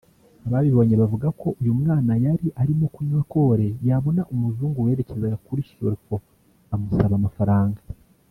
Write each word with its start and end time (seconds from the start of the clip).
Ababibonye 0.47 0.95
bavuga 1.01 1.27
ko 1.41 1.47
uyu 1.61 1.73
mwana 1.79 2.13
yari 2.25 2.47
arimo 2.61 2.85
kunywa 2.93 3.21
kore 3.31 3.67
yabona 3.87 4.21
umuzungu 4.33 4.79
werekezaga 4.85 5.37
kuri 5.45 5.61
Sulfo 5.71 6.15
amusaba 6.73 7.15
amafaranga 7.17 7.81